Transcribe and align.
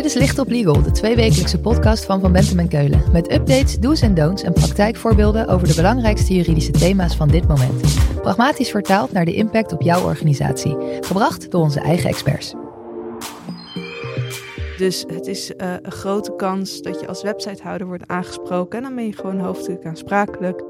Dit 0.00 0.08
is 0.08 0.18
Licht 0.18 0.38
op 0.38 0.48
Legal, 0.48 0.82
de 0.82 0.90
tweewekelijkse 0.90 1.60
podcast 1.60 2.04
van 2.04 2.20
Van 2.20 2.32
Bentem 2.32 2.58
en 2.58 2.68
Keulen. 2.68 3.02
Met 3.12 3.32
updates, 3.32 3.78
do's 3.78 4.00
en 4.00 4.14
don'ts 4.14 4.42
en 4.42 4.52
praktijkvoorbeelden 4.52 5.48
over 5.48 5.68
de 5.68 5.74
belangrijkste 5.74 6.34
juridische 6.34 6.72
thema's 6.72 7.16
van 7.16 7.28
dit 7.28 7.48
moment. 7.48 7.98
Pragmatisch 8.22 8.70
vertaald 8.70 9.12
naar 9.12 9.24
de 9.24 9.34
impact 9.34 9.72
op 9.72 9.82
jouw 9.82 10.04
organisatie. 10.04 10.76
Gebracht 11.00 11.50
door 11.50 11.62
onze 11.62 11.80
eigen 11.80 12.08
experts. 12.08 12.54
Dus 14.78 15.04
het 15.06 15.26
is 15.26 15.50
uh, 15.56 15.74
een 15.82 15.92
grote 15.92 16.34
kans 16.36 16.82
dat 16.82 17.00
je 17.00 17.06
als 17.06 17.22
websitehouder 17.22 17.86
wordt 17.86 18.06
aangesproken. 18.06 18.78
En 18.78 18.84
dan 18.84 18.94
ben 18.94 19.06
je 19.06 19.12
gewoon 19.12 19.38
hoofdelijk 19.40 19.84
aansprakelijk. 19.84 20.69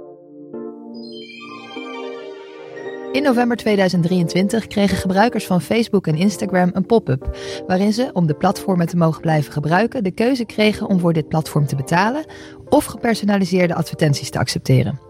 In 3.12 3.22
november 3.22 3.56
2023 3.56 4.66
kregen 4.66 4.96
gebruikers 4.96 5.46
van 5.46 5.60
Facebook 5.60 6.06
en 6.06 6.14
Instagram 6.14 6.70
een 6.72 6.86
pop-up, 6.86 7.36
waarin 7.66 7.92
ze, 7.92 8.10
om 8.12 8.26
de 8.26 8.34
platformen 8.34 8.86
te 8.86 8.96
mogen 8.96 9.20
blijven 9.20 9.52
gebruiken, 9.52 10.04
de 10.04 10.10
keuze 10.10 10.44
kregen 10.44 10.86
om 10.86 11.00
voor 11.00 11.12
dit 11.12 11.28
platform 11.28 11.66
te 11.66 11.76
betalen 11.76 12.24
of 12.68 12.84
gepersonaliseerde 12.84 13.74
advertenties 13.74 14.30
te 14.30 14.38
accepteren. 14.38 15.00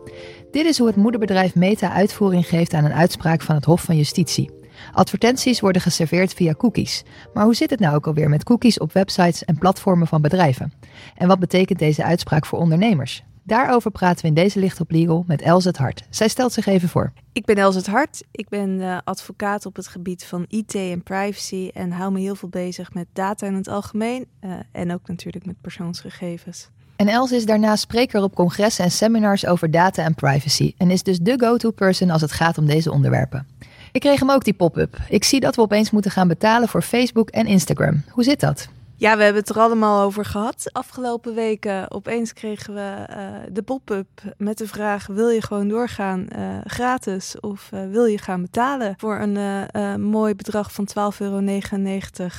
Dit 0.51 0.67
is 0.67 0.79
hoe 0.79 0.87
het 0.87 0.97
moederbedrijf 0.97 1.55
Meta 1.55 1.93
uitvoering 1.93 2.47
geeft 2.47 2.75
aan 2.75 2.85
een 2.85 2.93
uitspraak 2.93 3.43
van 3.43 3.55
het 3.55 3.65
Hof 3.65 3.83
van 3.83 3.97
Justitie. 3.97 4.51
Advertenties 4.93 5.61
worden 5.61 5.83
geserveerd 5.83 6.35
via 6.35 6.55
cookies. 6.55 7.05
Maar 7.35 7.45
hoe 7.45 7.55
zit 7.55 7.71
het 7.71 7.81
nou 7.81 7.95
ook 7.95 8.07
alweer 8.07 8.29
met 8.29 8.45
cookies 8.45 8.79
op 8.79 8.93
websites 8.93 9.45
en 9.45 9.59
platformen 9.59 10.07
van 10.07 10.23
bedrijven? 10.23 10.73
En 11.17 11.29
wat 11.29 11.39
betekent 11.39 11.79
deze 11.79 12.05
uitspraak 12.05 12.47
voor 12.47 12.59
ondernemers? 12.59 13.25
Daarover 13.51 13.91
praten 13.91 14.23
we 14.23 14.29
in 14.29 14.35
deze 14.35 14.59
Licht 14.59 14.81
op 14.81 14.91
Legal 14.91 15.25
met 15.27 15.43
Els 15.43 15.65
het 15.65 15.77
Hart. 15.77 16.03
Zij 16.11 16.29
stelt 16.29 16.53
zich 16.53 16.67
even 16.67 16.89
voor. 16.89 17.13
Ik 17.33 17.45
ben 17.45 17.57
Els 17.57 17.75
het 17.75 17.87
Hart. 17.87 18.23
Ik 18.31 18.49
ben 18.49 18.71
uh, 18.71 18.99
advocaat 19.05 19.67
op 19.67 19.77
het 19.77 19.87
gebied 19.87 20.25
van 20.25 20.45
IT 20.49 20.75
en 20.75 21.03
privacy 21.03 21.71
en 21.75 21.93
hou 21.93 22.13
me 22.13 22.21
heel 22.21 22.35
veel 22.35 22.49
bezig 22.49 22.93
met 22.95 23.07
data 23.13 23.47
in 23.47 23.55
het 23.55 23.69
algemeen 23.69 24.27
uh, 24.45 24.51
en 24.73 24.93
ook 24.93 25.09
natuurlijk 25.09 25.47
met 25.47 25.61
persoonsgegevens. 25.61 26.69
En 26.97 27.09
Els 27.09 27.33
is 27.33 27.47
daarnaast 27.47 27.83
spreker 27.83 28.23
op 28.23 28.35
congressen 28.35 28.85
en 28.85 28.91
seminars 28.91 29.47
over 29.47 29.71
data 29.71 30.03
en 30.03 30.15
privacy 30.15 30.75
en 30.77 30.91
is 30.91 31.03
dus 31.03 31.19
de 31.19 31.35
go-to 31.37 31.71
person 31.71 32.11
als 32.11 32.21
het 32.21 32.33
gaat 32.33 32.59
om 32.59 32.67
deze 32.67 32.93
onderwerpen. 32.93 33.47
Ik 33.93 34.01
kreeg 34.01 34.21
hem 34.21 34.31
ook 34.31 34.45
die 34.45 34.55
pop-up. 34.55 34.97
Ik 35.09 35.25
zie 35.25 35.41
dat 35.41 35.57
we 35.57 35.63
opeens 35.63 35.91
moeten 35.91 36.11
gaan 36.11 36.29
betalen 36.29 36.69
voor 36.69 36.83
Facebook 36.83 37.29
en 37.29 37.47
Instagram. 37.47 38.03
Hoe 38.11 38.25
zit 38.25 38.41
dat? 38.41 38.69
Ja, 39.01 39.17
we 39.17 39.23
hebben 39.23 39.43
het 39.43 39.51
er 39.51 39.61
allemaal 39.61 40.03
over 40.05 40.25
gehad. 40.25 40.69
Afgelopen 40.73 41.35
weken 41.35 41.91
opeens 41.91 42.33
kregen 42.33 42.75
we 42.75 43.07
uh, 43.11 43.17
de 43.53 43.63
pop-up 43.63 44.09
met 44.37 44.59
de 44.59 44.67
vraag: 44.67 45.07
wil 45.07 45.29
je 45.29 45.43
gewoon 45.43 45.69
doorgaan 45.69 46.27
uh, 46.37 46.59
gratis 46.65 47.41
of 47.41 47.71
uh, 47.75 47.81
wil 47.91 48.05
je 48.05 48.19
gaan 48.19 48.43
betalen 48.43 48.95
voor 48.97 49.19
een 49.19 50.01
mooi 50.01 50.35
bedrag 50.35 50.73
van 50.73 50.89
12,99 50.89 51.19
euro 51.19 51.41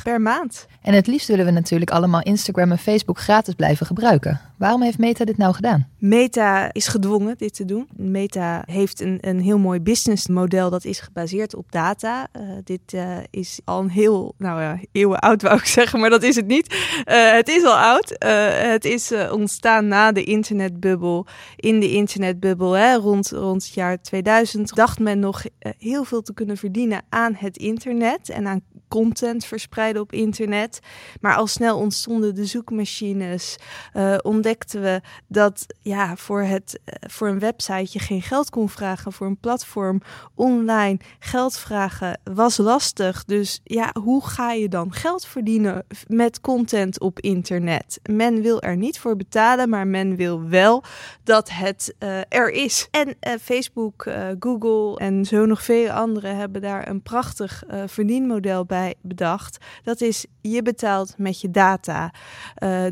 per 0.04 0.22
maand? 0.22 0.68
En 0.82 0.94
het 0.94 1.08
liefst 1.08 1.28
willen 1.28 1.46
we 1.46 1.52
natuurlijk 1.52 1.92
allemaal 1.92 2.22
Instagram 2.22 2.72
en 2.72 2.78
Facebook 2.78 3.20
gratis 3.20 3.54
blijven 3.54 3.86
gebruiken. 3.86 4.51
Waarom 4.62 4.82
heeft 4.82 4.98
Meta 4.98 5.26
dit 5.26 5.38
nou 5.38 5.54
gedaan? 5.54 5.88
Meta 5.98 6.74
is 6.74 6.88
gedwongen 6.88 7.38
dit 7.38 7.56
te 7.56 7.66
doen. 7.66 7.88
Meta 7.96 8.64
heeft 8.66 9.00
een, 9.00 9.18
een 9.22 9.40
heel 9.40 9.58
mooi 9.58 9.80
businessmodel 9.80 10.70
dat 10.70 10.86
is 10.86 11.00
gebaseerd 11.00 11.56
op 11.56 11.72
data. 11.72 12.28
dit 12.64 12.98
is 13.30 13.60
al 13.66 13.80
een 13.80 13.90
heel, 13.90 14.34
nou 14.38 14.62
ja, 14.62 14.80
eeuwen 14.92 15.20
oud 15.20 15.42
wou 15.42 15.58
ik 15.58 15.66
zeggen, 15.78 16.00
maar 16.00 16.10
dat 16.10 16.24
is 16.24 16.36
het 16.36 16.48
niet. 16.48 16.74
Uh, 16.74 17.32
het 17.32 17.48
is 17.48 17.64
al 17.64 17.78
oud. 17.78 18.16
Het 18.64 18.86
is 18.86 19.14
ontstaan 19.32 19.88
na 19.88 20.12
de 20.12 20.24
internetbubbel. 20.24 21.26
In 21.56 21.80
de 21.80 21.92
internetbubbel 21.92 22.72
hè, 22.72 22.96
rond, 22.96 23.30
rond 23.30 23.64
het 23.64 23.74
jaar 23.74 24.02
2000 24.02 24.76
dacht 24.76 25.00
men 25.00 25.20
nog 25.20 25.44
heel 25.60 26.04
veel 26.04 26.22
te 26.22 26.34
kunnen 26.34 26.58
verdienen 26.58 27.02
aan 27.10 27.36
het 27.36 27.58
internet 27.58 28.30
en 28.30 28.48
aan 28.48 28.62
content 28.92 29.46
verspreiden 29.46 30.02
op 30.02 30.12
internet. 30.12 30.80
Maar 31.22 31.36
al 31.36 31.48
snel 31.48 31.78
ontstonden 31.78 32.36
de 32.36 32.46
zoekmachines. 32.46 33.58
Uh, 33.94 34.18
ontdekten 34.22 34.82
we 34.82 35.02
dat 35.28 35.66
ja, 35.80 36.16
voor, 36.16 36.42
het, 36.42 36.80
voor 37.08 37.28
een 37.28 37.40
website 37.40 37.88
je 37.92 38.00
geen 38.00 38.22
geld 38.22 38.50
kon 38.50 38.70
vragen. 38.70 39.14
Voor 39.14 39.28
een 39.28 39.40
platform 39.40 40.02
online 40.36 41.00
geld 41.20 41.58
vragen 41.58 42.20
was 42.24 42.58
lastig. 42.58 43.26
Dus 43.26 43.60
ja, 43.64 43.94
hoe 44.04 44.26
ga 44.26 44.52
je 44.52 44.70
dan 44.70 44.94
geld 44.94 45.26
verdienen 45.26 45.86
met 46.08 46.42
content 46.42 47.00
op 47.00 47.20
internet. 47.20 48.00
Men 48.10 48.42
wil 48.42 48.62
er 48.62 48.78
niet 48.78 49.00
voor 49.00 49.16
betalen, 49.16 49.70
maar 49.70 49.88
men 49.88 50.16
wil 50.16 50.50
wel 50.50 50.84
dat 51.24 51.50
het 51.50 51.96
uh, 52.00 52.20
er 52.30 52.50
is. 52.50 52.88
En 52.92 53.16
Facebook, 53.42 54.10
Google 54.40 54.98
en 54.98 55.26
zo 55.26 55.46
nog 55.46 55.64
vele 55.64 55.94
anderen 55.94 56.36
hebben 56.36 56.62
daar 56.62 56.88
een 56.88 57.02
prachtig 57.02 57.64
verdienmodel 57.86 58.66
bij 58.66 58.81
bedacht. 59.02 59.58
Dat 59.84 60.02
is 60.02 60.26
je 60.42 60.62
betaalt 60.62 61.14
met 61.18 61.42
je 61.42 61.52
data. 61.52 62.12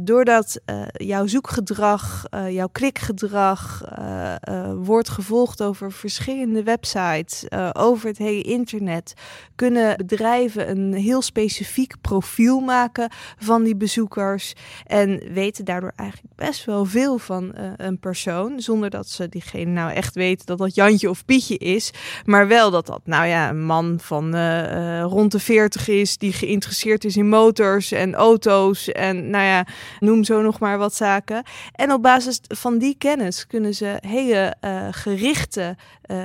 doordat 0.02 0.62
jouw 0.92 1.28
zoekgedrag, 1.28 2.26
jouw 2.50 2.68
klikgedrag 2.72 3.84
wordt 4.76 5.10
gevolgd 5.10 5.62
over 5.62 5.92
verschillende 5.92 6.64
websites, 6.64 7.46
over 7.74 8.08
het 8.08 8.18
hele 8.18 8.42
internet, 8.42 9.14
kunnen 9.56 9.98
bedrijven 9.98 10.70
een 10.70 10.94
heel 10.94 11.22
specifiek 11.22 11.94
profiel 12.02 12.60
maken 12.60 13.12
van 13.38 13.64
die 13.64 13.76
bezoekers. 13.76 14.54
En 14.86 15.34
weten 15.34 15.66
daardoor 15.66 15.94
eigenlijk 15.96 16.36
best 16.36 16.66
wel 16.66 16.86
veel 16.86 17.18
van 17.18 17.52
een 17.78 18.00
persoon. 18.00 18.60
Zonder 18.62 18.90
dat 18.90 19.10
ze 19.10 19.30
diegene 19.30 19.72
nou 19.72 19.92
echt 19.92 20.16
weten 20.16 20.46
dat 20.46 20.58
dat 20.58 20.76
Jantje 20.76 21.10
of 21.10 21.26
Pietje 21.26 21.58
is. 21.58 21.92
Maar 22.26 22.48
wel 22.48 22.72
dat 22.72 22.86
dat 22.86 23.02
nou 23.04 23.26
ja, 23.26 23.50
een 23.50 23.66
man 23.66 24.00
van 24.02 24.36
rond 25.02 25.32
de 25.32 25.40
40 25.40 25.79
is. 25.88 26.18
Die 26.18 26.34
geïnteresseerd 26.34 27.06
is 27.06 27.18
in 27.18 27.30
motors 27.30 27.92
en 27.92 28.16
auto's. 28.16 28.92
En 28.92 29.30
nou 29.30 29.44
ja, 29.44 29.66
noem 30.00 30.24
zo 30.24 30.42
nog 30.42 30.60
maar 30.60 30.78
wat 30.78 30.96
zaken. 30.96 31.44
En 31.72 31.92
op 31.92 32.02
basis 32.02 32.40
van 32.48 32.78
die 32.78 32.96
kennis 32.98 33.48
kunnen 33.48 33.74
ze 33.74 33.98
hele 34.02 34.56
gerichte 34.92 35.76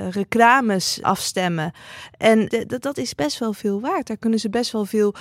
reclames 0.09 0.99
afstemmen. 1.01 1.71
En 2.17 2.65
dat 2.67 2.97
is 2.97 3.15
best 3.15 3.39
wel 3.39 3.53
veel 3.53 3.81
waard. 3.81 4.07
Daar 4.07 4.17
kunnen 4.17 4.39
ze 4.39 4.49
best 4.49 4.71
wel 4.71 4.85
veel 4.85 5.15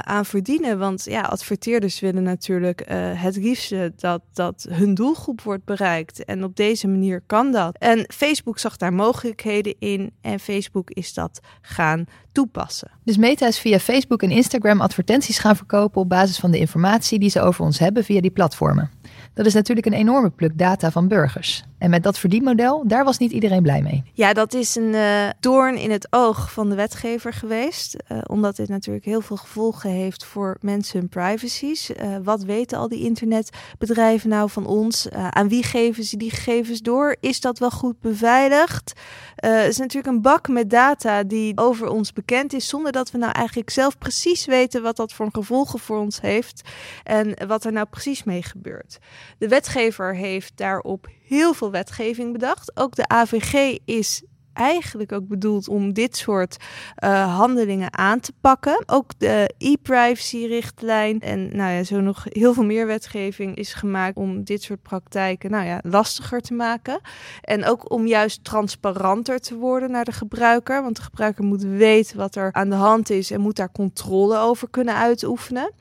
aan 0.00 0.24
verdienen. 0.24 0.78
Want 0.78 1.04
ja, 1.04 1.20
adverteerders 1.20 2.00
willen 2.00 2.22
natuurlijk 2.22 2.84
het 3.16 3.36
liefste 3.36 3.92
dat, 3.96 4.22
dat 4.32 4.66
hun 4.70 4.94
doelgroep 4.94 5.40
wordt 5.42 5.64
bereikt. 5.64 6.24
En 6.24 6.44
op 6.44 6.56
deze 6.56 6.88
manier 6.88 7.22
kan 7.26 7.52
dat. 7.52 7.76
En 7.78 8.04
Facebook 8.14 8.58
zag 8.58 8.76
daar 8.76 8.92
mogelijkheden 8.92 9.74
in 9.78 10.12
en 10.20 10.40
Facebook 10.40 10.90
is 10.90 11.14
dat 11.14 11.40
gaan 11.60 12.04
toepassen. 12.32 12.90
Dus 13.04 13.16
Meta 13.16 13.46
is 13.46 13.58
via 13.58 13.78
Facebook 13.78 14.22
en 14.22 14.30
Instagram 14.30 14.80
advertenties 14.80 15.38
gaan 15.38 15.56
verkopen 15.56 16.00
op 16.00 16.08
basis 16.08 16.38
van 16.38 16.50
de 16.50 16.58
informatie 16.58 17.18
die 17.18 17.30
ze 17.30 17.40
over 17.40 17.64
ons 17.64 17.78
hebben 17.78 18.04
via 18.04 18.20
die 18.20 18.30
platformen. 18.30 18.90
Dat 19.34 19.46
is 19.46 19.54
natuurlijk 19.54 19.86
een 19.86 19.92
enorme 19.92 20.30
pluk 20.30 20.58
data 20.58 20.90
van 20.90 21.08
burgers. 21.08 21.64
En 21.78 21.90
met 21.90 22.02
dat 22.02 22.18
verdienmodel, 22.18 22.84
daar 22.86 23.04
was 23.04 23.18
niet 23.18 23.32
iedereen 23.32 23.62
blij 23.62 23.82
mee. 23.82 24.02
Ja, 24.12 24.32
dat 24.32 24.54
is 24.54 24.74
een 24.74 24.92
uh, 24.94 25.28
doorn 25.40 25.76
in 25.76 25.90
het 25.90 26.06
oog 26.10 26.52
van 26.52 26.68
de 26.68 26.74
wetgever 26.74 27.32
geweest. 27.32 27.96
Uh, 28.08 28.18
omdat 28.26 28.56
dit 28.56 28.68
natuurlijk 28.68 29.04
heel 29.04 29.20
veel 29.20 29.36
gevolgen 29.36 29.90
heeft 29.90 30.24
voor 30.24 30.56
mensen 30.60 30.98
hun 30.98 31.08
privacies. 31.08 31.90
Uh, 31.90 32.16
wat 32.22 32.42
weten 32.42 32.78
al 32.78 32.88
die 32.88 33.04
internetbedrijven 33.04 34.28
nou 34.28 34.50
van 34.50 34.66
ons? 34.66 35.10
aan 35.10 35.48
wie 35.48 35.62
geven 35.62 36.04
ze 36.04 36.16
die 36.16 36.30
gegevens 36.30 36.80
door? 36.80 37.16
Is 37.20 37.40
dat 37.40 37.58
wel 37.58 37.70
goed 37.70 38.00
beveiligd? 38.00 38.92
het 39.34 39.68
is 39.68 39.78
natuurlijk 39.78 40.14
een 40.14 40.22
bak 40.22 40.48
met 40.48 40.70
data 40.70 41.22
die 41.22 41.58
over 41.58 41.88
ons 41.88 42.12
bekend 42.12 42.21
is, 42.30 42.68
zonder 42.68 42.92
dat 42.92 43.10
we 43.10 43.18
nou 43.18 43.32
eigenlijk 43.32 43.70
zelf 43.70 43.98
precies 43.98 44.44
weten 44.44 44.82
wat 44.82 44.96
dat 44.96 45.12
voor 45.12 45.28
gevolgen 45.32 45.78
voor 45.78 45.98
ons 45.98 46.20
heeft 46.20 46.68
en 47.04 47.46
wat 47.46 47.64
er 47.64 47.72
nou 47.72 47.86
precies 47.86 48.24
mee 48.24 48.42
gebeurt. 48.42 48.98
De 49.38 49.48
wetgever 49.48 50.16
heeft 50.16 50.52
daarop 50.56 51.06
heel 51.22 51.54
veel 51.54 51.70
wetgeving 51.70 52.32
bedacht. 52.32 52.76
Ook 52.76 52.94
de 52.94 53.08
AVG 53.08 53.78
is 53.84 54.22
eigenlijk 54.52 55.12
ook 55.12 55.28
bedoeld 55.28 55.68
om 55.68 55.92
dit 55.92 56.16
soort 56.16 56.56
uh, 57.04 57.36
handelingen 57.36 57.98
aan 57.98 58.20
te 58.20 58.32
pakken. 58.40 58.82
Ook 58.86 59.10
de 59.18 59.54
e-privacy-richtlijn 59.58 61.20
en 61.20 61.56
nou 61.56 61.72
ja, 61.72 61.82
zo 61.82 62.00
nog 62.00 62.24
heel 62.28 62.54
veel 62.54 62.64
meer 62.64 62.86
wetgeving 62.86 63.56
is 63.56 63.74
gemaakt 63.74 64.16
om 64.16 64.44
dit 64.44 64.62
soort 64.62 64.82
praktijken 64.82 65.50
nou 65.50 65.66
ja, 65.66 65.80
lastiger 65.82 66.40
te 66.40 66.54
maken. 66.54 67.00
En 67.40 67.64
ook 67.64 67.90
om 67.90 68.06
juist 68.06 68.44
transparanter 68.44 69.40
te 69.40 69.56
worden 69.56 69.90
naar 69.90 70.04
de 70.04 70.12
gebruiker. 70.12 70.82
Want 70.82 70.96
de 70.96 71.02
gebruiker 71.02 71.44
moet 71.44 71.62
weten 71.62 72.16
wat 72.16 72.34
er 72.34 72.52
aan 72.52 72.70
de 72.70 72.76
hand 72.76 73.10
is 73.10 73.30
en 73.30 73.40
moet 73.40 73.56
daar 73.56 73.72
controle 73.72 74.38
over 74.38 74.70
kunnen 74.70 74.94
uitoefenen. 74.94 75.72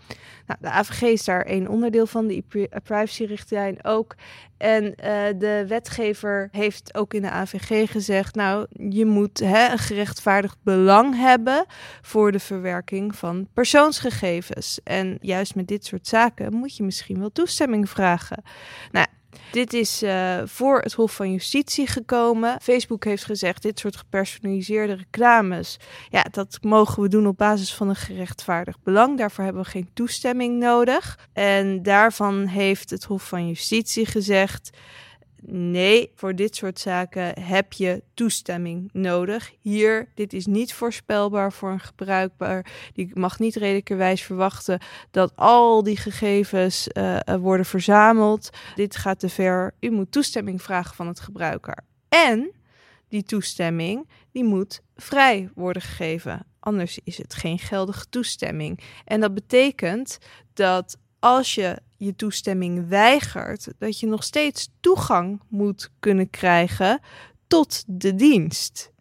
Nou, 0.47 0.59
de 0.61 0.69
AVG 0.69 1.01
is 1.01 1.25
daar 1.25 1.41
één 1.41 1.67
onderdeel 1.67 2.05
van, 2.05 2.27
de 2.27 2.43
e-privacy-richtlijn 2.49 3.83
ook. 3.83 4.15
En 4.61 4.83
uh, 4.83 4.93
de 5.37 5.65
wetgever 5.67 6.49
heeft 6.51 6.95
ook 6.95 7.13
in 7.13 7.21
de 7.21 7.29
AVG 7.29 7.91
gezegd: 7.91 8.35
Nou, 8.35 8.65
je 8.89 9.05
moet 9.05 9.39
hè, 9.39 9.71
een 9.71 9.77
gerechtvaardigd 9.77 10.57
belang 10.63 11.15
hebben 11.15 11.65
voor 12.01 12.31
de 12.31 12.39
verwerking 12.39 13.15
van 13.15 13.47
persoonsgegevens. 13.53 14.79
En 14.83 15.17
juist 15.21 15.55
met 15.55 15.67
dit 15.67 15.85
soort 15.85 16.07
zaken 16.07 16.53
moet 16.53 16.75
je 16.75 16.83
misschien 16.83 17.19
wel 17.19 17.31
toestemming 17.31 17.89
vragen. 17.89 18.43
Nou, 18.91 19.05
Dit 19.51 19.73
is 19.73 20.03
uh, 20.03 20.41
voor 20.45 20.79
het 20.79 20.93
Hof 20.93 21.15
van 21.15 21.31
Justitie 21.31 21.87
gekomen. 21.87 22.57
Facebook 22.61 23.03
heeft 23.03 23.25
gezegd: 23.25 23.61
dit 23.61 23.79
soort 23.79 23.95
gepersonaliseerde 23.95 24.93
reclames, 24.93 25.77
ja, 26.09 26.25
dat 26.31 26.57
mogen 26.61 27.03
we 27.03 27.09
doen 27.09 27.27
op 27.27 27.37
basis 27.37 27.73
van 27.73 27.89
een 27.89 27.95
gerechtvaardigd 27.95 28.83
belang. 28.83 29.17
Daarvoor 29.17 29.43
hebben 29.43 29.63
we 29.63 29.69
geen 29.69 29.89
toestemming 29.93 30.59
nodig. 30.59 31.27
En 31.33 31.83
daarvan 31.83 32.45
heeft 32.45 32.89
het 32.89 33.03
Hof 33.03 33.27
van 33.27 33.47
Justitie 33.47 34.05
gezegd 34.05 34.69
nee, 35.47 36.11
voor 36.15 36.35
dit 36.35 36.55
soort 36.55 36.79
zaken 36.79 37.41
heb 37.41 37.73
je 37.73 38.03
toestemming 38.13 38.89
nodig. 38.93 39.51
Hier, 39.59 40.07
dit 40.15 40.33
is 40.33 40.45
niet 40.45 40.73
voorspelbaar 40.73 41.53
voor 41.53 41.71
een 41.71 41.79
gebruikbaar. 41.79 42.65
Die 42.93 43.11
mag 43.13 43.39
niet 43.39 43.55
redelijkerwijs 43.55 44.21
verwachten 44.21 44.79
dat 45.11 45.35
al 45.35 45.83
die 45.83 45.97
gegevens 45.97 46.87
uh, 46.93 47.19
worden 47.39 47.65
verzameld. 47.65 48.49
Dit 48.75 48.95
gaat 48.95 49.19
te 49.19 49.29
ver. 49.29 49.73
U 49.79 49.89
moet 49.89 50.11
toestemming 50.11 50.61
vragen 50.61 50.95
van 50.95 51.07
het 51.07 51.19
gebruiker. 51.19 51.77
En 52.09 52.51
die 53.07 53.23
toestemming, 53.23 54.09
die 54.31 54.43
moet 54.43 54.81
vrij 54.95 55.49
worden 55.55 55.81
gegeven. 55.81 56.45
Anders 56.59 56.99
is 57.03 57.17
het 57.17 57.33
geen 57.33 57.59
geldige 57.59 58.05
toestemming. 58.09 58.79
En 59.05 59.21
dat 59.21 59.33
betekent 59.33 60.17
dat 60.53 60.97
als 61.19 61.55
je 61.55 61.77
je 62.05 62.15
toestemming 62.15 62.87
weigert, 62.87 63.67
dat 63.77 63.99
je 63.99 64.07
nog 64.07 64.23
steeds 64.23 64.69
toegang 64.79 65.41
moet 65.47 65.89
kunnen 65.99 66.29
krijgen 66.29 66.99
tot 67.47 67.83
de 67.87 68.15
dienst. 68.15 68.91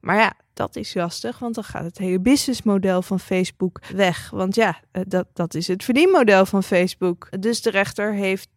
Maar 0.00 0.16
ja, 0.16 0.32
dat 0.52 0.76
is 0.76 0.94
lastig, 0.94 1.38
want 1.38 1.54
dan 1.54 1.64
gaat 1.64 1.84
het 1.84 1.98
hele 1.98 2.20
businessmodel 2.20 3.02
van 3.02 3.20
Facebook 3.20 3.80
weg. 3.94 4.30
Want 4.30 4.54
ja, 4.54 4.80
eh, 4.90 5.02
dat, 5.06 5.26
dat 5.32 5.54
is 5.54 5.68
het 5.68 5.84
verdienmodel 5.84 6.46
van 6.46 6.62
Facebook. 6.62 7.28
Dus 7.40 7.62
de 7.62 7.70
rechter 7.70 8.14
heeft 8.14 8.48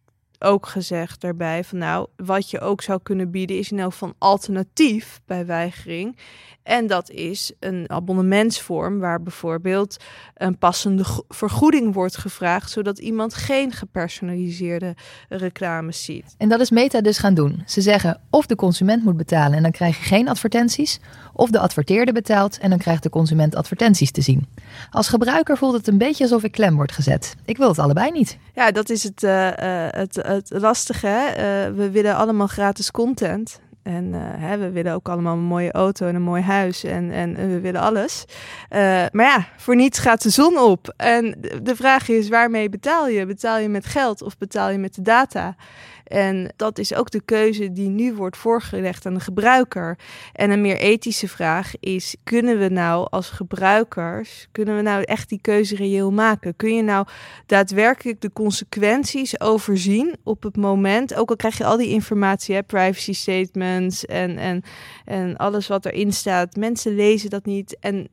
ook 0.44 0.66
gezegd 0.66 1.20
daarbij 1.20 1.64
van 1.64 1.78
nou, 1.78 2.06
wat 2.16 2.50
je 2.50 2.60
ook 2.60 2.82
zou 2.82 3.00
kunnen 3.02 3.30
bieden 3.30 3.58
is 3.58 3.72
elk 3.72 3.92
van 3.92 4.14
alternatief 4.18 5.20
bij 5.26 5.46
weigering. 5.46 6.16
En 6.62 6.86
dat 6.86 7.10
is 7.10 7.52
een 7.60 7.90
abonnementsvorm 7.90 8.98
waar 8.98 9.22
bijvoorbeeld 9.22 9.96
een 10.34 10.58
passende 10.58 11.04
vergoeding 11.28 11.94
wordt 11.94 12.16
gevraagd, 12.16 12.70
zodat 12.70 12.98
iemand 12.98 13.34
geen 13.34 13.72
gepersonaliseerde 13.72 14.94
reclames 15.28 16.04
ziet. 16.04 16.34
En 16.38 16.48
dat 16.48 16.60
is 16.60 16.70
Meta 16.70 17.00
dus 17.00 17.18
gaan 17.18 17.34
doen. 17.34 17.62
Ze 17.66 17.80
zeggen 17.80 18.20
of 18.30 18.46
de 18.46 18.54
consument 18.54 19.04
moet 19.04 19.16
betalen 19.16 19.56
en 19.56 19.62
dan 19.62 19.70
krijg 19.70 19.98
je 19.98 20.04
geen 20.04 20.28
advertenties, 20.28 21.00
of 21.32 21.50
de 21.50 21.58
adverteerder 21.58 22.14
betaalt 22.14 22.58
en 22.58 22.70
dan 22.70 22.78
krijgt 22.78 23.02
de 23.02 23.10
consument 23.10 23.54
advertenties 23.54 24.10
te 24.10 24.20
zien. 24.20 24.46
Als 24.90 25.08
gebruiker 25.08 25.56
voelt 25.56 25.74
het 25.74 25.88
een 25.88 25.98
beetje 25.98 26.24
alsof 26.24 26.42
ik 26.42 26.52
klem 26.52 26.74
word 26.74 26.92
gezet. 26.92 27.34
Ik 27.44 27.56
wil 27.56 27.68
het 27.68 27.78
allebei 27.78 28.10
niet. 28.10 28.38
Ja, 28.54 28.70
dat 28.70 28.90
is 28.90 29.02
het, 29.02 29.22
uh, 29.22 29.48
het, 29.90 30.24
het 30.34 30.50
lastige. 30.60 31.06
Hè? 31.06 31.28
Uh, 31.28 31.76
we 31.76 31.90
willen 31.90 32.16
allemaal 32.16 32.46
gratis 32.46 32.90
content. 32.90 33.60
En 33.84 34.04
uh, 34.04 34.20
hè, 34.20 34.58
we 34.58 34.70
willen 34.70 34.92
ook 34.92 35.08
allemaal 35.08 35.36
een 35.36 35.42
mooie 35.42 35.72
auto 35.72 36.06
en 36.06 36.14
een 36.14 36.22
mooi 36.22 36.42
huis 36.42 36.84
en, 36.84 37.10
en, 37.10 37.34
we 37.36 37.60
willen 37.60 37.80
alles. 37.80 38.24
Uh, 38.70 38.78
maar 39.12 39.26
ja, 39.26 39.46
voor 39.56 39.76
niets 39.76 39.98
gaat 39.98 40.22
de 40.22 40.30
zon 40.30 40.58
op. 40.58 40.94
En 40.96 41.36
de 41.62 41.76
vraag 41.76 42.08
is, 42.08 42.28
waarmee 42.28 42.68
betaal 42.68 43.08
je? 43.08 43.26
Betaal 43.26 43.58
je 43.58 43.68
met 43.68 43.86
geld 43.86 44.22
of 44.22 44.38
betaal 44.38 44.70
je 44.70 44.78
met 44.78 44.94
de 44.94 45.02
data? 45.02 45.56
En 46.04 46.52
dat 46.56 46.78
is 46.78 46.94
ook 46.94 47.10
de 47.10 47.20
keuze 47.20 47.72
die 47.72 47.88
nu 47.88 48.14
wordt 48.14 48.36
voorgelegd 48.36 49.06
aan 49.06 49.14
de 49.14 49.20
gebruiker. 49.20 49.98
En 50.32 50.50
een 50.50 50.60
meer 50.60 50.78
ethische 50.78 51.28
vraag 51.28 51.72
is: 51.80 52.16
kunnen 52.24 52.58
we 52.58 52.68
nou 52.68 53.06
als 53.10 53.30
gebruikers, 53.30 54.48
kunnen 54.52 54.76
we 54.76 54.82
nou 54.82 55.02
echt 55.02 55.28
die 55.28 55.40
keuze 55.40 55.76
reëel 55.76 56.12
maken? 56.12 56.56
Kun 56.56 56.74
je 56.74 56.82
nou 56.82 57.06
daadwerkelijk 57.46 58.20
de 58.20 58.32
consequenties 58.32 59.40
overzien 59.40 60.16
op 60.22 60.42
het 60.42 60.56
moment? 60.56 61.14
Ook 61.14 61.30
al 61.30 61.36
krijg 61.36 61.58
je 61.58 61.64
al 61.64 61.76
die 61.76 61.88
informatie, 61.88 62.54
hè, 62.54 62.62
privacy 62.62 63.12
statements 63.12 64.06
en, 64.06 64.38
en, 64.38 64.62
en 65.04 65.36
alles 65.36 65.66
wat 65.66 65.86
erin 65.86 66.12
staat. 66.12 66.56
Mensen 66.56 66.94
lezen 66.94 67.30
dat 67.30 67.44
niet. 67.44 67.76
En 67.80 68.08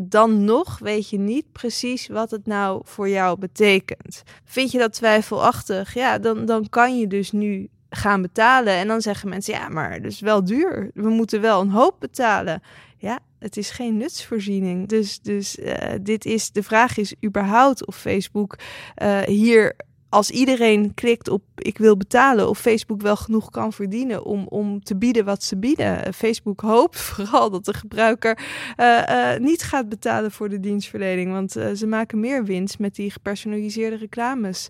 dan 0.00 0.44
nog 0.44 0.78
weet 0.78 1.08
je 1.08 1.18
niet 1.18 1.52
precies 1.52 2.06
wat 2.06 2.30
het 2.30 2.46
nou 2.46 2.80
voor 2.84 3.08
jou 3.08 3.38
betekent. 3.38 4.22
Vind 4.44 4.70
je 4.70 4.78
dat 4.78 4.92
twijfelachtig? 4.92 5.94
Ja, 5.94 6.18
dan, 6.18 6.44
dan 6.44 6.68
kan 6.68 6.98
je 6.98 7.06
dus 7.06 7.32
nu 7.32 7.68
gaan 7.90 8.22
betalen. 8.22 8.72
En 8.72 8.88
dan 8.88 9.00
zeggen 9.00 9.28
mensen, 9.28 9.54
ja, 9.54 9.68
maar 9.68 9.92
het 9.92 10.04
is 10.04 10.20
wel 10.20 10.44
duur. 10.44 10.90
We 10.94 11.08
moeten 11.08 11.40
wel 11.40 11.60
een 11.60 11.70
hoop 11.70 11.96
betalen. 11.98 12.62
Ja, 12.96 13.18
het 13.38 13.56
is 13.56 13.70
geen 13.70 13.96
nutsvoorziening. 13.96 14.88
Dus, 14.88 15.20
dus 15.20 15.56
uh, 15.56 15.74
dit 16.02 16.24
is, 16.24 16.50
de 16.50 16.62
vraag 16.62 16.96
is 16.96 17.14
überhaupt 17.24 17.86
of 17.86 17.96
Facebook 17.96 18.58
uh, 19.02 19.20
hier 19.20 19.76
als 20.08 20.30
iedereen 20.30 20.94
klikt 20.94 21.28
op 21.28 21.42
ik 21.58 21.78
wil 21.78 21.96
betalen 21.96 22.48
of 22.48 22.58
Facebook 22.58 23.02
wel 23.02 23.16
genoeg 23.16 23.50
kan 23.50 23.72
verdienen 23.72 24.24
om, 24.24 24.46
om 24.48 24.82
te 24.82 24.96
bieden 24.96 25.24
wat 25.24 25.42
ze 25.42 25.56
bieden. 25.56 26.14
Facebook 26.14 26.60
hoopt 26.60 27.00
vooral 27.10 27.50
dat 27.50 27.64
de 27.64 27.74
gebruiker 27.74 28.38
uh, 28.76 29.02
uh, 29.08 29.38
niet 29.38 29.62
gaat 29.62 29.88
betalen 29.88 30.30
voor 30.30 30.48
de 30.48 30.60
dienstverlening, 30.60 31.32
want 31.32 31.56
uh, 31.56 31.70
ze 31.74 31.86
maken 31.86 32.20
meer 32.20 32.44
winst 32.44 32.78
met 32.78 32.94
die 32.94 33.10
gepersonaliseerde 33.10 33.96
reclames. 33.96 34.68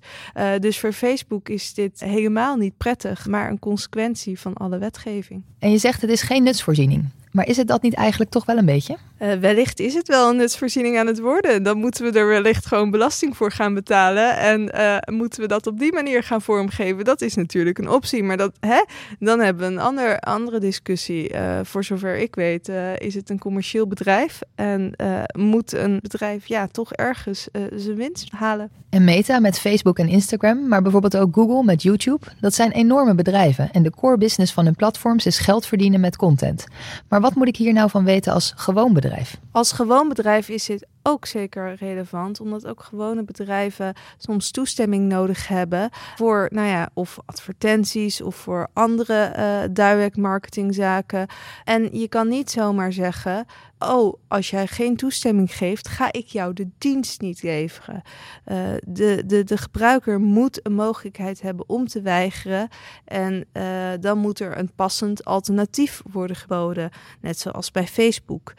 dus 0.58 0.78
voor 0.78 0.92
Facebook 0.92 1.48
is 1.48 1.74
dit 1.74 2.00
helemaal 2.00 2.56
niet 2.56 2.76
prettig, 2.76 3.26
maar 3.26 3.50
een 3.50 3.58
consequentie 3.58 4.40
van 4.40 4.54
alle 4.54 4.78
wetgeving. 4.78 5.42
En 5.58 5.70
je 5.70 5.78
zegt 5.78 6.00
het 6.00 6.10
is 6.10 6.22
geen 6.22 6.42
nutsvoorziening. 6.42 7.04
Maar 7.32 7.46
is 7.46 7.56
het 7.56 7.68
dat 7.68 7.82
niet 7.82 7.94
eigenlijk 7.94 8.30
toch 8.30 8.44
wel 8.44 8.56
een 8.56 8.66
beetje? 8.66 8.96
Uh, 9.22 9.32
wellicht 9.32 9.80
is 9.80 9.94
het 9.94 10.08
wel 10.08 10.30
een 10.30 10.36
nutsvoorziening 10.36 10.98
aan 10.98 11.06
het 11.06 11.20
worden. 11.20 11.62
Dan 11.62 11.78
moeten 11.78 12.04
we 12.04 12.18
er 12.18 12.26
wellicht 12.26 12.66
gewoon 12.66 12.90
belasting 12.90 13.36
voor 13.36 13.52
gaan 13.52 13.74
betalen. 13.74 14.36
En 14.36 14.72
uh, 14.74 14.96
moeten 15.16 15.40
we 15.40 15.46
dat 15.46 15.66
op 15.66 15.78
die 15.78 15.92
manier 15.92 16.22
gaan 16.22 16.42
vormgeven. 16.42 17.04
Dat 17.04 17.20
is 17.20 17.34
natuurlijk 17.34 17.78
een 17.78 17.90
optie. 17.90 18.22
Maar 18.22 18.36
dat, 18.36 18.52
hè, 18.60 18.84
dan 19.18 19.40
hebben 19.40 19.66
we 19.66 19.72
een 19.74 19.80
ander, 19.80 20.20
andere 20.20 20.60
discussie. 20.60 21.34
Uh, 21.34 21.60
voor 21.62 21.84
zover 21.84 22.16
ik 22.16 22.34
weet, 22.34 22.70
is 22.98 23.14
het 23.14 23.30
een 23.30 23.38
commercieel 23.38 23.86
bedrijf. 23.86 24.40
En 24.54 24.94
moet 25.36 25.72
een 25.72 25.98
bedrijf 26.02 26.46
ja, 26.46 26.66
toch 26.66 26.92
ergens 26.92 27.48
zijn 27.74 27.96
winst 27.96 28.32
halen. 28.32 28.70
En 28.90 29.04
Meta 29.04 29.38
met 29.38 29.58
Facebook 29.58 29.98
en 29.98 30.08
Instagram, 30.08 30.68
maar 30.68 30.82
bijvoorbeeld 30.82 31.16
ook 31.16 31.34
Google 31.34 31.64
met 31.64 31.82
YouTube. 31.82 32.26
Dat 32.40 32.54
zijn 32.54 32.72
enorme 32.72 33.14
bedrijven. 33.14 33.70
En 33.72 33.82
de 33.82 33.90
core 33.90 34.18
business 34.18 34.52
van 34.52 34.64
hun 34.64 34.74
platforms 34.74 35.26
is 35.26 35.38
geld 35.38 35.66
verdienen 35.66 36.00
met 36.00 36.16
content. 36.16 36.66
Maar 37.08 37.17
wat 37.20 37.34
moet 37.34 37.48
ik 37.48 37.56
hier 37.56 37.72
nou 37.72 37.90
van 37.90 38.04
weten 38.04 38.32
als 38.32 38.52
gewoon 38.56 38.92
bedrijf? 38.92 39.36
Als 39.52 39.72
gewoon 39.72 40.08
bedrijf 40.08 40.48
is 40.48 40.64
dit 40.64 40.86
ook 41.08 41.26
zeker 41.26 41.74
relevant, 41.74 42.40
omdat 42.40 42.66
ook 42.66 42.82
gewone 42.82 43.24
bedrijven 43.24 43.94
soms 44.18 44.50
toestemming 44.50 45.08
nodig 45.08 45.48
hebben 45.48 45.90
voor, 46.16 46.48
nou 46.52 46.68
ja, 46.68 46.90
of 46.94 47.18
advertenties 47.24 48.20
of 48.20 48.36
voor 48.36 48.68
andere 48.72 49.32
uh, 49.36 49.74
direct 49.74 50.16
marketingzaken. 50.16 51.26
En 51.64 51.98
je 51.98 52.08
kan 52.08 52.28
niet 52.28 52.50
zomaar 52.50 52.92
zeggen: 52.92 53.46
Oh, 53.78 54.14
als 54.28 54.50
jij 54.50 54.66
geen 54.66 54.96
toestemming 54.96 55.56
geeft, 55.56 55.88
ga 55.88 56.12
ik 56.12 56.26
jou 56.26 56.52
de 56.52 56.68
dienst 56.78 57.20
niet 57.20 57.42
leveren. 57.42 58.02
Uh, 58.46 58.56
de, 58.86 59.22
de, 59.26 59.44
de 59.44 59.56
gebruiker 59.56 60.20
moet 60.20 60.66
een 60.66 60.74
mogelijkheid 60.74 61.40
hebben 61.40 61.68
om 61.68 61.86
te 61.86 62.00
weigeren. 62.00 62.68
En 63.04 63.44
uh, 63.52 63.62
dan 64.00 64.18
moet 64.18 64.40
er 64.40 64.58
een 64.58 64.72
passend 64.74 65.24
alternatief 65.24 66.02
worden 66.10 66.36
geboden. 66.36 66.90
Net 67.20 67.38
zoals 67.38 67.70
bij 67.70 67.86
Facebook. 67.86 68.54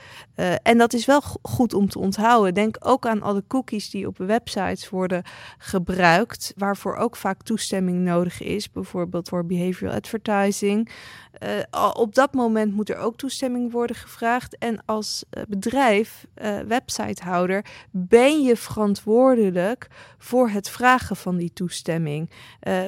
En 0.64 0.78
dat 0.78 0.94
is 0.94 1.06
wel 1.06 1.22
goed 1.42 1.74
om 1.74 1.90
te 1.90 2.00
onthouden. 2.00 2.39
Denk 2.46 2.78
ook 2.80 3.08
aan 3.08 3.22
alle 3.22 3.44
cookies 3.48 3.90
die 3.90 4.08
op 4.08 4.18
websites 4.18 4.90
worden 4.90 5.24
gebruikt. 5.58 6.54
Waarvoor 6.58 6.96
ook 6.96 7.16
vaak 7.16 7.44
toestemming 7.44 7.98
nodig 7.98 8.42
is. 8.42 8.72
Bijvoorbeeld 8.72 9.30
voor 9.30 9.46
behavioral 9.46 9.96
advertising. 9.96 10.90
op 11.94 12.16
dat 12.16 12.34
moment 12.34 12.74
moet 12.74 12.90
er 12.90 12.98
ook 12.98 13.18
toestemming 13.18 13.72
worden 13.72 13.96
gevraagd. 13.96 14.58
En 14.58 14.86
als 14.86 15.24
eh, 15.30 15.44
bedrijf, 15.48 16.28
uh, 16.42 16.60
websitehouder, 16.60 17.66
ben 17.92 18.42
je 18.42 18.56
verantwoordelijk 18.56 19.88
voor 20.18 20.50
het 20.50 20.70
vragen 20.70 21.16
van 21.16 21.38
die 21.38 21.54
toestemming. 21.54 22.30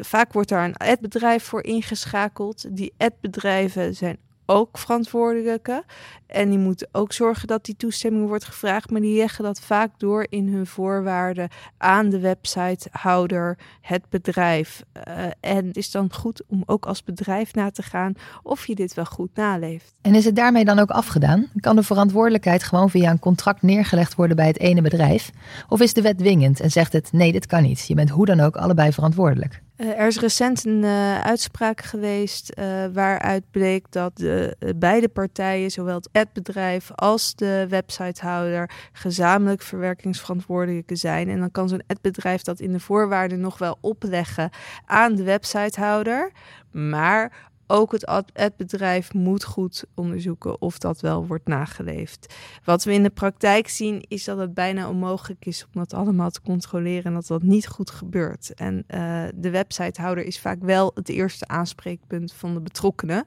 Vaak 0.01 0.33
wordt 0.33 0.49
daar 0.49 0.65
een 0.65 0.77
adbedrijf 0.77 1.43
voor 1.43 1.63
ingeschakeld. 1.63 2.75
Die 2.75 2.93
adbedrijven 2.97 3.95
zijn 3.95 4.17
ook 4.45 4.77
verantwoordelijke. 4.77 5.83
En 6.27 6.49
die 6.49 6.59
moeten 6.59 6.87
ook 6.91 7.13
zorgen 7.13 7.47
dat 7.47 7.65
die 7.65 7.75
toestemming 7.75 8.27
wordt 8.27 8.45
gevraagd. 8.45 8.89
Maar 8.89 9.01
die 9.01 9.17
leggen 9.17 9.43
dat 9.43 9.59
vaak 9.59 9.91
door 9.97 10.25
in 10.29 10.47
hun 10.47 10.67
voorwaarden 10.67 11.49
aan 11.77 12.09
de 12.09 12.19
websitehouder, 12.19 13.57
het 13.81 14.03
bedrijf. 14.09 14.83
Uh, 15.07 15.23
en 15.39 15.67
het 15.67 15.77
is 15.77 15.91
dan 15.91 16.13
goed 16.13 16.43
om 16.47 16.63
ook 16.65 16.85
als 16.85 17.03
bedrijf 17.03 17.53
na 17.53 17.71
te 17.71 17.83
gaan 17.83 18.13
of 18.43 18.67
je 18.67 18.75
dit 18.75 18.93
wel 18.93 19.05
goed 19.05 19.35
naleeft. 19.35 19.93
En 20.01 20.15
is 20.15 20.25
het 20.25 20.35
daarmee 20.35 20.65
dan 20.65 20.79
ook 20.79 20.89
afgedaan? 20.89 21.47
Kan 21.59 21.75
de 21.75 21.83
verantwoordelijkheid 21.83 22.63
gewoon 22.63 22.89
via 22.89 23.11
een 23.11 23.19
contract 23.19 23.61
neergelegd 23.61 24.15
worden 24.15 24.35
bij 24.35 24.47
het 24.47 24.59
ene 24.59 24.81
bedrijf? 24.81 25.31
Of 25.69 25.81
is 25.81 25.93
de 25.93 26.01
wet 26.01 26.17
dwingend 26.17 26.59
en 26.59 26.71
zegt 26.71 26.93
het 26.93 27.11
nee, 27.11 27.31
dit 27.31 27.45
kan 27.45 27.61
niet? 27.61 27.87
Je 27.87 27.95
bent 27.95 28.09
hoe 28.09 28.25
dan 28.25 28.39
ook 28.39 28.55
allebei 28.55 28.91
verantwoordelijk? 28.91 29.61
Uh, 29.81 29.99
er 29.99 30.07
is 30.07 30.19
recent 30.19 30.65
een 30.65 30.83
uh, 30.83 31.21
uitspraak 31.21 31.81
geweest 31.81 32.51
uh, 32.59 32.65
waaruit 32.93 33.43
bleek 33.51 33.85
dat 33.89 34.17
de, 34.17 34.55
beide 34.75 35.09
partijen, 35.09 35.71
zowel 35.71 35.95
het 35.95 36.09
adbedrijf 36.11 36.91
als 36.95 37.35
de 37.35 37.65
websitehouder, 37.69 38.69
gezamenlijk 38.91 39.61
verwerkingsverantwoordelijke 39.61 40.95
zijn. 40.95 41.29
En 41.29 41.39
dan 41.39 41.51
kan 41.51 41.69
zo'n 41.69 41.83
adbedrijf 41.87 42.41
dat 42.41 42.59
in 42.59 42.71
de 42.71 42.79
voorwaarden 42.79 43.39
nog 43.39 43.57
wel 43.57 43.77
opleggen 43.81 44.49
aan 44.85 45.15
de 45.15 45.23
websitehouder. 45.23 46.31
Maar 46.71 47.49
ook 47.71 47.91
het 47.91 48.05
adbedrijf 48.33 49.13
moet 49.13 49.43
goed 49.43 49.83
onderzoeken 49.95 50.61
of 50.61 50.77
dat 50.77 51.01
wel 51.01 51.27
wordt 51.27 51.47
nageleefd. 51.47 52.33
Wat 52.63 52.83
we 52.83 52.93
in 52.93 53.03
de 53.03 53.09
praktijk 53.09 53.67
zien 53.67 54.05
is 54.07 54.23
dat 54.23 54.37
het 54.37 54.53
bijna 54.53 54.89
onmogelijk 54.89 55.45
is 55.45 55.65
om 55.65 55.81
dat 55.81 55.93
allemaal 55.93 56.29
te 56.29 56.41
controleren 56.41 57.03
en 57.03 57.13
dat 57.13 57.27
dat 57.27 57.43
niet 57.43 57.67
goed 57.67 57.89
gebeurt. 57.89 58.53
En 58.53 58.75
uh, 58.75 59.23
de 59.35 59.49
websitehouder 59.49 60.25
is 60.25 60.39
vaak 60.39 60.57
wel 60.61 60.91
het 60.93 61.09
eerste 61.09 61.47
aanspreekpunt 61.47 62.33
van 62.33 62.53
de 62.53 62.61
betrokkenen. 62.61 63.25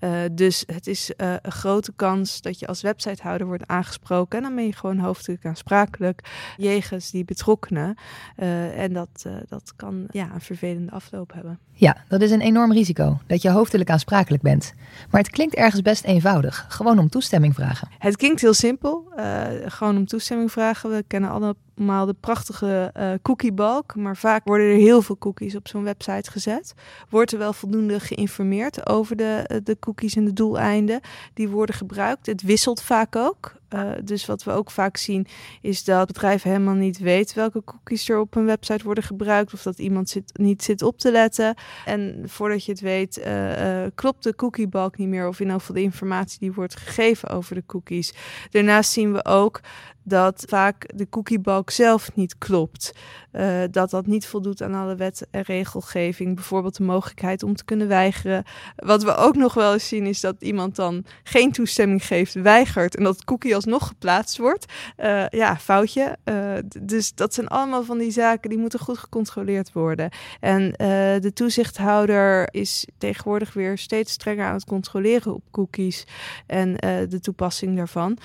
Uh, 0.00 0.20
dus 0.32 0.64
het 0.66 0.86
is 0.86 1.12
uh, 1.16 1.34
een 1.42 1.52
grote 1.52 1.92
kans 1.96 2.40
dat 2.40 2.58
je 2.58 2.66
als 2.66 2.82
websitehouder 2.82 3.46
wordt 3.46 3.66
aangesproken 3.66 4.38
en 4.38 4.44
dan 4.44 4.54
ben 4.54 4.66
je 4.66 4.72
gewoon 4.72 4.98
hoofdelijk 4.98 5.46
aansprakelijk 5.46 6.52
jegens 6.56 7.10
die 7.10 7.24
betrokkenen. 7.24 7.96
en 8.36 8.92
dat, 8.92 9.26
dat 9.48 9.72
kan 9.76 10.06
ja, 10.10 10.30
een 10.34 10.40
vervelende 10.40 10.90
afloop 10.90 11.32
hebben. 11.32 11.58
Ja, 11.76 11.96
dat 12.08 12.20
is 12.20 12.30
een 12.30 12.40
enorm 12.40 12.72
risico, 12.72 13.18
dat 13.26 13.42
je 13.42 13.50
hoofdelijk 13.50 13.83
aansprakelijk 13.90 14.42
bent. 14.42 14.72
Maar 15.10 15.20
het 15.20 15.30
klinkt 15.30 15.54
ergens 15.54 15.82
best 15.82 16.04
eenvoudig, 16.04 16.66
gewoon 16.68 16.98
om 16.98 17.08
toestemming 17.08 17.54
vragen. 17.54 17.88
Het 17.98 18.16
klinkt 18.16 18.40
heel 18.40 18.54
simpel, 18.54 19.12
uh, 19.16 19.42
gewoon 19.66 19.96
om 19.96 20.06
toestemming 20.06 20.52
vragen. 20.52 20.90
We 20.90 21.04
kennen 21.06 21.30
allemaal 21.30 22.06
de 22.06 22.16
prachtige 22.20 22.92
uh, 22.96 23.10
cookiebalk, 23.22 23.96
maar 23.96 24.16
vaak 24.16 24.44
worden 24.44 24.66
er 24.66 24.76
heel 24.76 25.02
veel 25.02 25.18
cookies 25.18 25.56
op 25.56 25.68
zo'n 25.68 25.82
website 25.82 26.30
gezet. 26.30 26.74
Wordt 27.08 27.32
er 27.32 27.38
wel 27.38 27.52
voldoende 27.52 28.00
geïnformeerd 28.00 28.88
over 28.88 29.16
de, 29.16 29.44
eh, 29.46 29.58
de 29.64 29.76
cookies 29.78 30.16
en 30.16 30.24
de 30.24 30.32
doeleinden 30.32 31.00
die 31.34 31.48
worden 31.48 31.74
gebruikt. 31.74 32.26
Het 32.26 32.42
wisselt 32.42 32.82
vaak 32.82 33.16
ook. 33.16 33.54
Uh, 33.74 33.90
dus 34.04 34.26
wat 34.26 34.44
we 34.44 34.50
ook 34.50 34.70
vaak 34.70 34.96
zien 34.96 35.26
is 35.60 35.84
dat 35.84 36.06
bedrijf 36.06 36.42
helemaal 36.42 36.74
niet 36.74 36.98
weet 36.98 37.34
welke 37.34 37.64
cookies 37.64 38.08
er 38.08 38.20
op 38.20 38.34
een 38.34 38.44
website 38.44 38.84
worden 38.84 39.04
gebruikt 39.04 39.52
of 39.52 39.62
dat 39.62 39.78
iemand 39.78 40.16
niet 40.32 40.62
zit 40.62 40.82
op 40.82 40.98
te 40.98 41.10
letten. 41.10 41.54
En 41.84 42.22
voordat 42.26 42.64
je 42.64 42.72
het 42.72 42.80
weet 42.80 43.18
uh, 43.18 43.82
uh, 43.82 43.90
klopt 43.94 44.22
de 44.22 44.34
cookiebalk 44.34 44.98
niet 44.98 45.08
meer 45.08 45.28
of 45.28 45.40
in 45.40 45.46
ieder 45.46 45.74
de 45.74 45.82
informatie 45.82 46.38
die 46.38 46.52
wordt 46.52 46.76
gegeven 46.76 47.28
over 47.28 47.54
de 47.54 47.66
cookies. 47.66 48.14
Daarnaast 48.50 48.90
zien 48.90 49.12
we 49.12 49.24
ook 49.24 49.60
dat 50.04 50.44
vaak 50.48 50.90
de 50.94 51.08
cookiebalk 51.08 51.70
zelf 51.70 52.14
niet 52.14 52.38
klopt. 52.38 52.92
Uh, 53.32 53.62
dat 53.70 53.90
dat 53.90 54.06
niet 54.06 54.26
voldoet 54.26 54.62
aan 54.62 54.74
alle 54.74 54.96
wet 54.96 55.26
en 55.30 55.42
regelgeving. 55.42 56.34
Bijvoorbeeld 56.34 56.76
de 56.76 56.82
mogelijkheid 56.82 57.42
om 57.42 57.54
te 57.54 57.64
kunnen 57.64 57.88
weigeren. 57.88 58.44
Wat 58.76 59.02
we 59.02 59.14
ook 59.14 59.36
nog 59.36 59.54
wel 59.54 59.72
eens 59.72 59.88
zien 59.88 60.06
is 60.06 60.20
dat 60.20 60.36
iemand 60.38 60.76
dan 60.76 61.04
geen 61.22 61.52
toestemming 61.52 62.06
geeft, 62.06 62.34
weigert 62.34 62.96
en 62.96 63.04
dat 63.04 63.14
het 63.14 63.24
cookie 63.24 63.54
alsnog 63.54 63.86
geplaatst 63.86 64.38
wordt. 64.38 64.72
Uh, 64.98 65.28
ja, 65.28 65.56
foutje. 65.56 66.16
Uh, 66.24 66.52
dus 66.80 67.14
dat 67.14 67.34
zijn 67.34 67.48
allemaal 67.48 67.84
van 67.84 67.98
die 67.98 68.10
zaken 68.10 68.50
die 68.50 68.58
moeten 68.58 68.78
goed 68.78 68.98
gecontroleerd 68.98 69.72
worden. 69.72 70.10
En 70.40 70.72
de 71.20 71.30
toezichthouder 71.34 72.48
is 72.50 72.86
tegenwoordig 72.98 73.52
weer 73.52 73.78
steeds 73.78 74.12
strenger 74.12 74.46
aan 74.46 74.54
het 74.54 74.64
controleren 74.64 75.34
op 75.34 75.42
cookies 75.50 76.06
en 76.46 76.72
de 77.08 77.18
toepassing 77.20 77.76
daarvan. 77.76 78.18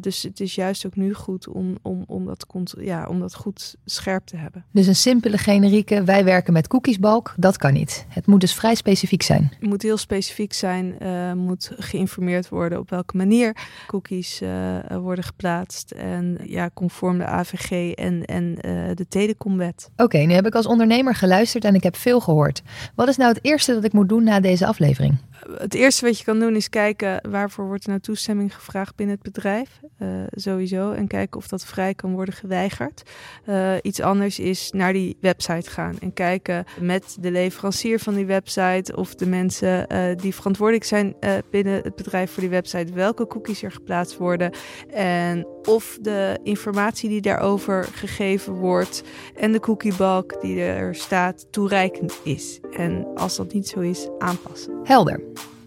dus 0.00 0.22
het 0.22 0.40
is 0.40 0.54
juist 0.54 0.86
ook 0.86 0.96
nu 0.96 1.11
goed 1.14 1.48
om, 1.48 1.76
om, 1.82 2.04
om, 2.06 2.26
dat, 2.26 2.46
ja, 2.78 3.06
om 3.06 3.20
dat 3.20 3.34
goed 3.34 3.76
scherp 3.84 4.26
te 4.26 4.36
hebben. 4.36 4.64
Dus 4.70 4.86
een 4.86 4.96
simpele 4.96 5.38
generieke, 5.38 6.04
wij 6.04 6.24
werken 6.24 6.52
met 6.52 6.66
cookiesbalk, 6.66 7.34
dat 7.36 7.56
kan 7.56 7.72
niet. 7.72 8.06
Het 8.08 8.26
moet 8.26 8.40
dus 8.40 8.54
vrij 8.54 8.74
specifiek 8.74 9.22
zijn. 9.22 9.52
Het 9.58 9.68
moet 9.68 9.82
heel 9.82 9.96
specifiek 9.96 10.52
zijn, 10.52 10.94
uh, 11.02 11.32
moet 11.32 11.72
geïnformeerd 11.76 12.48
worden 12.48 12.78
op 12.78 12.90
welke 12.90 13.16
manier 13.16 13.56
cookies 13.86 14.42
uh, 14.42 14.78
worden 14.90 15.24
geplaatst. 15.24 15.90
En 15.90 16.38
ja, 16.44 16.70
conform 16.74 17.18
de 17.18 17.26
AVG 17.26 17.92
en, 17.92 18.24
en 18.24 18.44
uh, 18.44 18.90
de 18.94 19.06
telecomwet. 19.08 19.90
Oké, 19.96 20.18
nu 20.18 20.32
heb 20.32 20.46
ik 20.46 20.54
als 20.54 20.66
ondernemer 20.66 21.14
geluisterd 21.14 21.64
en 21.64 21.74
ik 21.74 21.82
heb 21.82 21.96
veel 21.96 22.20
gehoord. 22.20 22.62
Wat 22.94 23.08
is 23.08 23.16
nou 23.16 23.32
het 23.32 23.44
eerste 23.44 23.74
dat 23.74 23.84
ik 23.84 23.92
moet 23.92 24.08
doen 24.08 24.24
na 24.24 24.40
deze 24.40 24.66
aflevering? 24.66 25.18
het 25.58 25.74
eerste 25.74 26.04
wat 26.04 26.18
je 26.18 26.24
kan 26.24 26.38
doen 26.38 26.56
is 26.56 26.68
kijken 26.68 27.30
waarvoor 27.30 27.66
wordt 27.66 27.82
er 27.82 27.88
nou 27.88 28.00
toestemming 28.00 28.54
gevraagd 28.54 28.96
binnen 28.96 29.14
het 29.14 29.24
bedrijf. 29.24 29.80
Uh, 29.98 30.08
sowieso. 30.30 30.92
En 30.92 31.01
kijken 31.06 31.40
of 31.40 31.48
dat 31.48 31.64
vrij 31.64 31.94
kan 31.94 32.14
worden 32.14 32.34
geweigerd. 32.34 33.02
Uh, 33.46 33.74
iets 33.82 34.00
anders 34.00 34.38
is 34.38 34.70
naar 34.70 34.92
die 34.92 35.16
website 35.20 35.70
gaan 35.70 35.96
en 36.00 36.12
kijken 36.12 36.64
met 36.80 37.16
de 37.20 37.30
leverancier 37.30 37.98
van 37.98 38.14
die 38.14 38.26
website 38.26 38.96
of 38.96 39.14
de 39.14 39.26
mensen 39.26 39.86
uh, 39.92 40.16
die 40.16 40.34
verantwoordelijk 40.34 40.84
zijn 40.84 41.14
binnen 41.50 41.82
het 41.82 41.96
bedrijf 41.96 42.30
voor 42.30 42.42
die 42.42 42.50
website, 42.50 42.92
welke 42.92 43.26
cookies 43.26 43.62
er 43.62 43.72
geplaatst 43.72 44.16
worden. 44.16 44.52
En 44.90 45.46
of 45.64 45.98
de 46.00 46.38
informatie 46.42 47.08
die 47.08 47.20
daarover 47.20 47.84
gegeven 47.84 48.52
wordt 48.52 49.02
en 49.36 49.52
de 49.52 49.60
cookiebalk 49.60 50.40
die 50.40 50.60
er 50.60 50.94
staat 50.94 51.46
toereikend 51.50 52.20
is. 52.24 52.60
En 52.72 53.06
als 53.14 53.36
dat 53.36 53.52
niet 53.52 53.68
zo 53.68 53.80
is, 53.80 54.08
aanpassen. 54.18 54.80
Helder. 54.82 55.20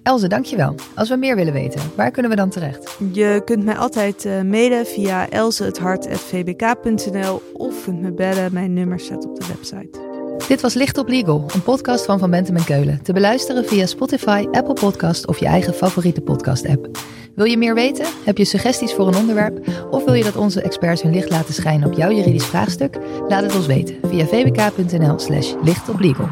Elze, 0.05 0.27
dankjewel. 0.27 0.75
Als 0.95 1.09
we 1.09 1.15
meer 1.15 1.35
willen 1.35 1.53
weten, 1.53 1.81
waar 1.95 2.11
kunnen 2.11 2.31
we 2.31 2.37
dan 2.37 2.49
terecht? 2.49 2.97
Je 3.11 3.41
kunt 3.45 3.63
mij 3.63 3.77
altijd 3.77 4.25
uh, 4.25 4.41
mailen 4.41 4.85
via 4.85 5.29
elzehethart.vbk.nl 5.29 7.41
of 7.53 7.83
kunt 7.83 8.01
me 8.01 8.11
bellen. 8.11 8.53
Mijn 8.53 8.73
nummer 8.73 8.99
staat 8.99 9.25
op 9.25 9.39
de 9.39 9.47
website. 9.47 9.99
Dit 10.47 10.61
was 10.61 10.73
Licht 10.73 10.97
op 10.97 11.07
Legal, 11.07 11.45
een 11.53 11.63
podcast 11.63 12.05
van 12.05 12.19
Van 12.19 12.29
Bentem 12.29 12.55
en 12.55 12.63
Keulen. 12.63 12.99
Te 13.03 13.13
beluisteren 13.13 13.65
via 13.65 13.85
Spotify, 13.85 14.47
Apple 14.51 14.73
Podcast 14.73 15.27
of 15.27 15.37
je 15.37 15.45
eigen 15.45 15.73
favoriete 15.73 16.21
podcast-app. 16.21 16.89
Wil 17.35 17.45
je 17.45 17.57
meer 17.57 17.73
weten? 17.73 18.05
Heb 18.25 18.37
je 18.37 18.45
suggesties 18.45 18.93
voor 18.93 19.07
een 19.07 19.15
onderwerp? 19.15 19.67
Of 19.91 20.03
wil 20.03 20.13
je 20.13 20.23
dat 20.23 20.35
onze 20.35 20.61
experts 20.61 21.01
hun 21.01 21.13
licht 21.13 21.29
laten 21.29 21.53
schijnen 21.53 21.87
op 21.87 21.93
jouw 21.97 22.11
juridisch 22.11 22.45
vraagstuk? 22.45 22.97
Laat 23.27 23.43
het 23.43 23.55
ons 23.55 23.65
weten 23.65 23.95
via 24.03 24.25
vbk.nl 24.25 25.19
slash 25.19 25.53
lichtoplegal. 25.63 26.29